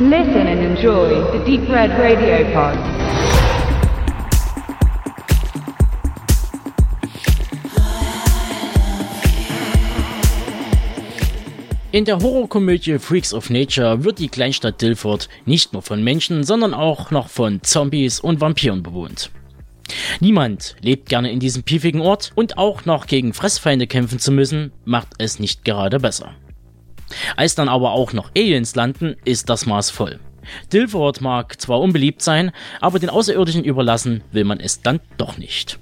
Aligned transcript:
Listen 0.00 0.46
and 0.46 0.60
enjoy 0.60 1.08
the 1.32 1.44
Deep 1.44 1.68
Red 1.68 1.90
Radio 1.98 2.44
Pod. 2.52 2.78
In 11.90 12.04
der 12.04 12.20
Horrorkomödie 12.20 13.00
Freaks 13.00 13.34
of 13.34 13.50
Nature 13.50 14.04
wird 14.04 14.20
die 14.20 14.28
Kleinstadt 14.28 14.80
Dilford 14.80 15.28
nicht 15.46 15.72
nur 15.72 15.82
von 15.82 16.04
Menschen, 16.04 16.44
sondern 16.44 16.74
auch 16.74 17.10
noch 17.10 17.28
von 17.28 17.60
Zombies 17.64 18.20
und 18.20 18.40
Vampiren 18.40 18.84
bewohnt. 18.84 19.32
Niemand 20.20 20.76
lebt 20.80 21.08
gerne 21.08 21.32
in 21.32 21.40
diesem 21.40 21.64
piefigen 21.64 22.02
Ort 22.02 22.30
und 22.36 22.56
auch 22.56 22.84
noch 22.84 23.08
gegen 23.08 23.34
Fressfeinde 23.34 23.88
kämpfen 23.88 24.20
zu 24.20 24.30
müssen, 24.30 24.70
macht 24.84 25.08
es 25.18 25.40
nicht 25.40 25.64
gerade 25.64 25.98
besser. 25.98 26.36
Als 27.36 27.54
dann 27.54 27.68
aber 27.68 27.92
auch 27.92 28.12
noch 28.12 28.30
Aliens 28.36 28.74
landen, 28.74 29.16
ist 29.24 29.48
das 29.48 29.66
Maß 29.66 29.90
voll. 29.90 30.20
Dilford 30.72 31.20
mag 31.20 31.60
zwar 31.60 31.80
unbeliebt 31.80 32.22
sein, 32.22 32.52
aber 32.80 32.98
den 32.98 33.10
Außerirdischen 33.10 33.64
überlassen 33.64 34.22
will 34.32 34.44
man 34.44 34.60
es 34.60 34.82
dann 34.82 35.00
doch 35.16 35.38
nicht. 35.38 35.78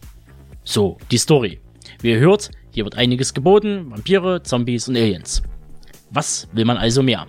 So, 0.65 0.99
die 1.11 1.19
Story. 1.19 1.61
Wie 2.01 2.11
ihr 2.11 2.19
hört, 2.19 2.51
hier 2.73 2.85
wird 2.85 2.97
einiges 2.97 3.33
geboten, 3.33 3.91
Vampire, 3.91 4.43
Zombies 4.43 4.89
und 4.89 4.97
Aliens. 4.97 5.43
Was 6.11 6.49
will 6.53 6.65
man 6.65 6.77
also 6.77 7.03
mehr? 7.03 7.27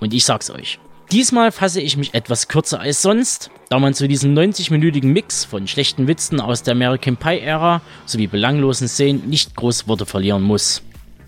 Und 0.00 0.14
ich 0.14 0.24
sag's 0.24 0.50
euch. 0.50 0.78
Diesmal 1.12 1.52
fasse 1.52 1.80
ich 1.80 1.96
mich 1.96 2.14
etwas 2.14 2.48
kürzer 2.48 2.80
als 2.80 3.02
sonst, 3.02 3.50
da 3.68 3.78
man 3.78 3.94
zu 3.94 4.08
diesem 4.08 4.34
90-minütigen 4.34 5.06
Mix 5.06 5.44
von 5.44 5.68
schlechten 5.68 6.08
Witzen 6.08 6.40
aus 6.40 6.64
der 6.64 6.72
American 6.72 7.16
Pie-Ära 7.16 7.80
sowie 8.06 8.26
belanglosen 8.26 8.88
Szenen 8.88 9.28
nicht 9.28 9.54
groß 9.54 9.86
Worte 9.86 10.06
verlieren 10.06 10.42
muss. 10.42 10.82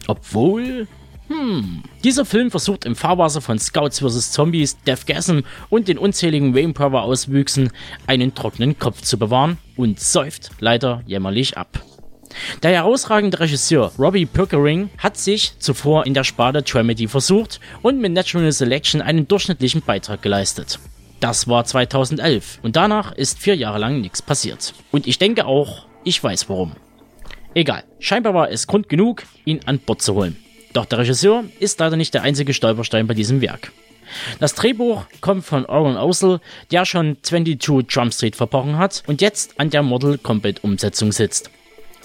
Obwohl. 0.08 0.88
Hm. 1.28 1.82
Dieser 2.04 2.24
Film 2.24 2.50
versucht 2.50 2.84
im 2.84 2.96
Fahrwasser 2.96 3.40
von 3.40 3.58
Scouts 3.58 4.00
vs. 4.00 4.32
Zombies, 4.32 4.78
Deathgasm 4.82 5.40
und 5.68 5.88
den 5.88 5.98
unzähligen 5.98 6.54
Rainpower-Auswüchsen 6.54 7.70
einen 8.06 8.34
trockenen 8.34 8.78
Kopf 8.78 9.02
zu 9.02 9.18
bewahren 9.18 9.58
und 9.76 10.00
säuft 10.00 10.50
leider 10.60 11.02
jämmerlich 11.06 11.58
ab. 11.58 11.82
Der 12.62 12.72
herausragende 12.72 13.40
Regisseur 13.40 13.92
Robbie 13.98 14.26
Pickering 14.26 14.90
hat 14.98 15.16
sich 15.16 15.58
zuvor 15.58 16.06
in 16.06 16.14
der 16.14 16.24
Sparte 16.24 16.62
Dramedy 16.62 17.08
versucht 17.08 17.60
und 17.82 18.00
mit 18.00 18.12
Natural 18.12 18.52
Selection 18.52 19.00
einen 19.02 19.28
durchschnittlichen 19.28 19.82
Beitrag 19.82 20.22
geleistet. 20.22 20.78
Das 21.20 21.48
war 21.48 21.64
2011 21.64 22.60
und 22.62 22.76
danach 22.76 23.12
ist 23.12 23.38
vier 23.38 23.56
Jahre 23.56 23.78
lang 23.78 24.00
nichts 24.00 24.22
passiert. 24.22 24.74
Und 24.92 25.06
ich 25.06 25.18
denke 25.18 25.46
auch, 25.46 25.86
ich 26.04 26.22
weiß 26.22 26.48
warum. 26.48 26.72
Egal, 27.54 27.84
scheinbar 27.98 28.34
war 28.34 28.50
es 28.50 28.66
Grund 28.66 28.88
genug, 28.88 29.24
ihn 29.44 29.60
an 29.66 29.78
Bord 29.80 30.00
zu 30.00 30.14
holen. 30.14 30.36
Doch 30.72 30.84
der 30.84 30.98
Regisseur 30.98 31.44
ist 31.60 31.80
leider 31.80 31.96
nicht 31.96 32.14
der 32.14 32.22
einzige 32.22 32.54
Stolperstein 32.54 33.06
bei 33.06 33.14
diesem 33.14 33.40
Werk. 33.40 33.72
Das 34.40 34.54
Drehbuch 34.54 35.04
kommt 35.20 35.44
von 35.44 35.66
Oren 35.66 35.96
Osel, 35.96 36.40
der 36.70 36.84
schon 36.84 37.16
22 37.22 37.86
Jump 37.88 38.14
Street 38.14 38.36
verbrochen 38.36 38.78
hat 38.78 39.02
und 39.06 39.20
jetzt 39.20 39.58
an 39.60 39.70
der 39.70 39.82
Model 39.82 40.18
Combat 40.18 40.64
Umsetzung 40.64 41.12
sitzt. 41.12 41.50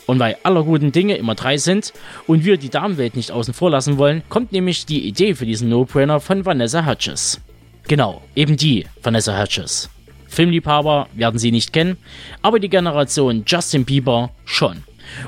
Und 0.06 0.20
weil 0.20 0.38
aller 0.44 0.64
guten 0.64 0.92
Dinge 0.92 1.16
immer 1.16 1.36
drei 1.36 1.58
sind 1.58 1.94
und 2.28 2.44
wir 2.44 2.58
die 2.58 2.70
Damenwelt 2.70 3.16
nicht 3.16 3.32
außen 3.32 3.54
vor 3.54 3.70
lassen 3.70 3.98
wollen, 3.98 4.22
kommt 4.28 4.52
nämlich 4.52 4.86
die 4.86 5.08
Idee 5.08 5.34
für 5.34 5.46
diesen 5.46 5.70
No-Brainer 5.70 6.20
von 6.20 6.46
Vanessa 6.46 6.86
Hutches. 6.86 7.40
Genau, 7.88 8.22
eben 8.36 8.58
die 8.58 8.86
Vanessa 9.02 9.40
Hutches. 9.40 9.90
Filmliebhaber 10.34 11.08
werden 11.14 11.40
sie 11.40 11.52
nicht 11.52 11.74
kennen, 11.74 11.98
aber 12.42 12.60
die 12.60 12.70
Generation 12.70 13.44
Justin 13.46 13.86
Bieber 13.86 14.32
schon. 14.46 14.84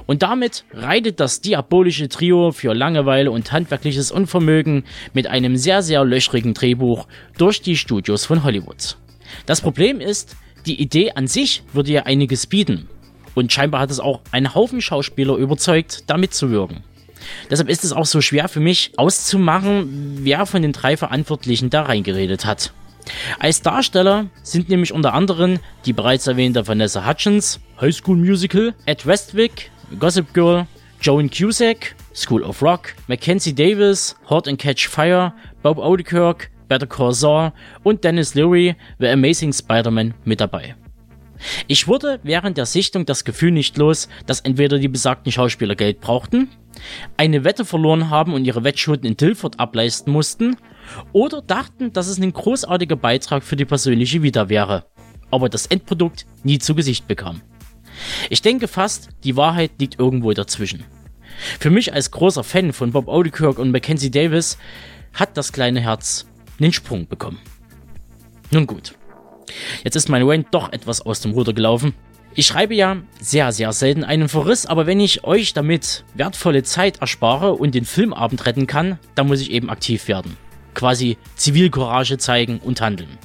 Und 0.06 0.24
damit 0.24 0.64
reitet 0.74 1.20
das 1.20 1.42
diabolische 1.42 2.10
Trio 2.10 2.52
für 2.52 2.74
Langeweile 2.74 3.32
und 3.32 3.52
handwerkliches 3.52 4.12
Unvermögen 4.12 4.84
mit 5.14 5.28
einem 5.28 5.58
sehr, 5.58 5.84
sehr 5.84 6.04
löchrigen 6.04 6.54
Drehbuch 6.54 7.08
durch 7.38 7.62
die 7.62 7.78
Studios 7.78 8.26
von 8.26 8.44
Hollywood. 8.44 8.98
Das 9.46 9.62
Problem 9.62 10.00
ist, 10.00 10.36
die 10.66 10.82
Idee 10.82 11.12
an 11.12 11.28
sich 11.28 11.64
würde 11.74 11.92
ja 11.92 12.04
einiges 12.04 12.48
bieten, 12.48 12.88
und 13.36 13.52
scheinbar 13.52 13.82
hat 13.82 13.92
es 13.92 14.00
auch 14.00 14.22
einen 14.32 14.56
Haufen 14.56 14.82
Schauspieler 14.82 15.36
überzeugt, 15.36 16.06
da 16.08 16.18
mitzuwirken. 16.18 16.84
Deshalb 17.50 17.70
ist 17.70 17.84
es 17.84 17.92
auch 17.92 18.06
so 18.06 18.22
schwer 18.22 18.48
für 18.48 18.60
mich 18.60 18.94
auszumachen, 18.98 20.20
wer 20.22 20.46
von 20.46 20.62
den 20.62 20.72
drei 20.72 20.96
Verantwortlichen 20.96 21.70
da 21.70 21.84
reingeredet 21.84 22.46
hat. 22.46 22.72
Als 23.40 23.62
Darsteller 23.62 24.28
sind 24.44 24.70
nämlich 24.70 24.94
unter 24.94 25.14
anderem 25.14 25.60
die 25.86 25.94
bereits 25.94 26.28
erwähnte 26.28 26.68
Vanessa 26.68 27.08
Hutchins, 27.08 27.60
High 27.80 27.94
School 27.94 28.18
Musical, 28.18 28.74
Ed 28.86 29.06
Westwick, 29.06 29.72
Gossip 30.00 30.34
Girl, 30.34 30.68
Joan 31.02 31.30
Cusack, 31.30 31.96
School 32.14 32.44
of 32.44 32.62
Rock, 32.62 32.96
Mackenzie 33.08 33.54
Davis, 33.54 34.16
Hot 34.30 34.48
and 34.48 34.58
Catch 34.58 34.88
Fire, 34.88 35.34
Bob 35.62 35.78
Odenkirk, 35.78 36.50
Better 36.68 36.88
Call 36.88 37.14
Saul 37.14 37.52
und 37.84 38.04
Dennis 38.04 38.34
Leary, 38.34 38.76
The 39.00 39.10
Amazing 39.10 39.54
Spider-Man 39.54 40.14
mit 40.24 40.42
dabei. 40.42 40.76
Ich 41.68 41.88
wurde 41.88 42.20
während 42.24 42.58
der 42.58 42.66
Sichtung 42.66 43.06
das 43.06 43.26
Gefühl 43.26 43.52
nicht 43.52 43.78
los, 43.78 44.10
dass 44.26 44.42
entweder 44.42 44.78
die 44.78 44.88
besagten 44.88 45.32
Schauspieler 45.32 45.76
Geld 45.76 46.02
brauchten, 46.02 46.50
eine 47.18 47.44
Wette 47.44 47.66
verloren 47.66 48.10
haben 48.10 48.34
und 48.34 48.46
ihre 48.46 48.64
Wettschulden 48.64 49.08
in 49.08 49.18
Tilford 49.18 49.60
ableisten 49.60 50.12
mussten, 50.12 50.58
oder 51.14 51.42
dachten, 51.42 51.94
dass 51.94 52.08
es 52.08 52.20
ein 52.20 52.32
großartiger 52.32 52.96
Beitrag 52.96 53.44
für 53.44 53.56
die 53.56 53.66
persönliche 53.66 54.22
Vita 54.22 54.50
wäre, 54.50 54.86
aber 55.32 55.50
das 55.50 55.66
Endprodukt 55.66 56.26
nie 56.44 56.60
zu 56.60 56.76
Gesicht 56.76 57.08
bekam. 57.08 57.42
Ich 58.30 58.42
denke 58.42 58.68
fast, 58.68 59.10
die 59.24 59.36
Wahrheit 59.36 59.72
liegt 59.80 60.00
irgendwo 60.00 60.32
dazwischen. 60.34 60.84
Für 61.60 61.70
mich 61.70 61.94
als 61.94 62.12
großer 62.12 62.44
Fan 62.44 62.74
von 62.74 62.92
Bob 62.92 63.08
Odenkirk 63.08 63.60
und 63.60 63.72
Mackenzie 63.72 64.12
Davis 64.12 64.58
hat 65.14 65.38
das 65.38 65.52
kleine 65.52 65.82
Herz 65.82 66.26
einen 66.60 66.74
Sprung 66.74 67.08
bekommen. 67.08 67.40
Nun 68.52 68.68
gut. 68.68 68.94
Jetzt 69.84 69.96
ist 69.96 70.10
mein 70.10 70.24
Rant 70.24 70.48
doch 70.52 70.72
etwas 70.72 71.02
aus 71.02 71.22
dem 71.22 71.32
Ruder 71.32 71.54
gelaufen. 71.54 71.94
Ich 72.38 72.48
schreibe 72.48 72.76
ja 72.76 72.98
sehr, 73.22 73.52
sehr 73.54 73.72
selten 73.72 74.04
einen 74.04 74.28
Verriss, 74.28 74.66
aber 74.66 74.88
wenn 74.88 75.00
ich 75.00 75.24
euch 75.24 75.54
damit 75.54 76.04
wertvolle 76.16 76.64
Zeit 76.64 77.00
erspare 77.00 77.54
und 77.54 77.74
den 77.74 77.86
Filmabend 77.86 78.46
retten 78.46 78.68
kann, 78.68 79.00
dann 79.16 79.28
muss 79.28 79.40
ich 79.40 79.52
eben 79.52 79.70
aktiv 79.70 80.10
werden. 80.10 80.36
Quasi 80.74 81.18
Zivilcourage 81.36 82.18
zeigen 82.18 82.60
und 82.60 82.82
handeln. 82.82 83.18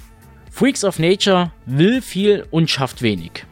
Freaks 0.52 0.84
of 0.84 1.00
Nature 1.00 1.50
will 1.66 2.02
viel 2.02 2.46
und 2.50 2.70
schafft 2.70 3.02
wenig. 3.02 3.44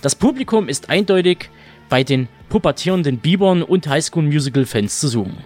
Das 0.00 0.14
Publikum 0.14 0.68
ist 0.68 0.88
eindeutig 0.88 1.50
bei 1.90 2.04
den 2.04 2.28
pubertierenden 2.48 3.18
Bibern 3.18 3.62
und 3.62 3.86
Highschool 3.86 4.22
Musical 4.22 4.64
Fans 4.64 4.98
zu 4.98 5.08
suchen. 5.08 5.36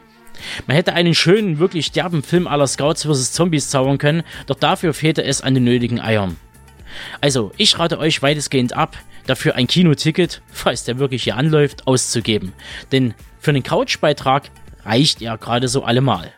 Man 0.66 0.76
hätte 0.76 0.92
einen 0.92 1.14
schönen, 1.14 1.58
wirklich 1.58 1.90
derben 1.90 2.22
Film 2.22 2.46
aller 2.46 2.66
Scouts 2.66 3.04
vs. 3.04 3.32
Zombies 3.32 3.70
zaubern 3.70 3.98
können, 3.98 4.22
doch 4.46 4.56
dafür 4.56 4.94
fehlte 4.94 5.24
es 5.24 5.40
an 5.40 5.54
den 5.54 5.64
nötigen 5.64 6.00
Eiern. 6.00 6.36
Also, 7.20 7.52
ich 7.56 7.78
rate 7.78 7.98
euch 7.98 8.22
weitestgehend 8.22 8.72
ab, 8.74 8.96
dafür 9.26 9.54
ein 9.54 9.66
Kinoticket, 9.66 10.42
falls 10.52 10.84
der 10.84 10.98
wirklich 10.98 11.24
hier 11.24 11.36
anläuft, 11.36 11.86
auszugeben. 11.86 12.52
Denn 12.92 13.14
für 13.38 13.50
einen 13.50 13.62
Couchbeitrag 13.62 14.50
reicht 14.84 15.22
er 15.22 15.38
gerade 15.38 15.68
so 15.68 15.84
allemal. 15.84 16.32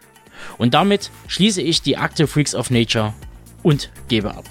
Und 0.56 0.74
damit 0.74 1.10
schließe 1.26 1.62
ich 1.62 1.82
die 1.82 1.96
Akte 1.96 2.26
Freaks 2.26 2.54
of 2.54 2.70
Nature 2.70 3.14
und 3.62 3.90
gebe 4.08 4.34
ab. 4.34 4.44